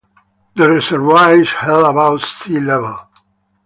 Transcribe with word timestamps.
The 0.55 0.67
reservoir 0.67 1.35
is 1.35 1.51
held 1.51 1.85
above 1.85 2.25
sea 2.25 2.59
level. 2.59 2.97